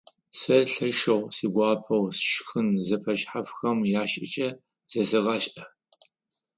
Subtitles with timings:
[0.39, 4.49] Сэ лъэшэу сигуапэу шхын зэфэшъхьафхэм яшӀыкӀэ
[4.91, 5.63] зэсэгъашӀэ.